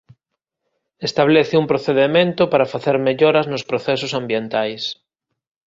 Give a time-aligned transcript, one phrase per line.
[1.07, 4.83] Establece un procedemento para facer melloras nos procesos ambientais.